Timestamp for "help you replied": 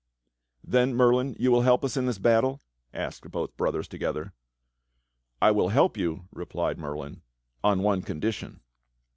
5.71-6.79